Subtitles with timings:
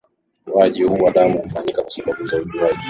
[0.45, 2.79] Utoaji huu wa damu hufanyika kwa sababu ya uzuiaji